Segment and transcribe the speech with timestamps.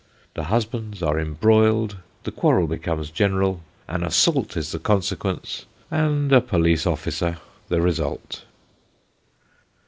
[0.33, 6.41] The husbands are embroiled the quarrel becomes general an assault is the consequence, and a
[6.41, 7.37] police officer
[7.69, 8.41] the result.